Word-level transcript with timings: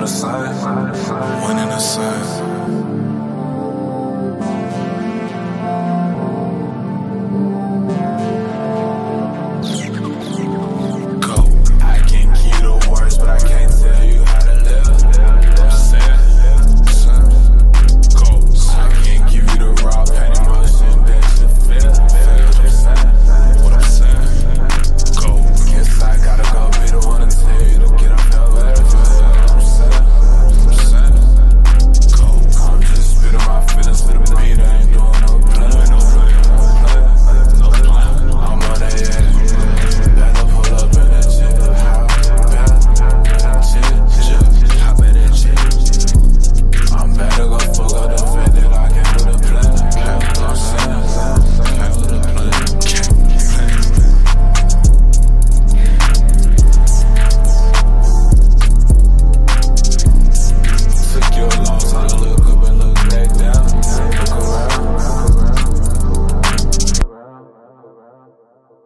the 0.00 0.06
side. 0.06 0.54
One 1.42 1.58
in 1.58 1.68
the 1.68 1.78
side. 1.78 2.29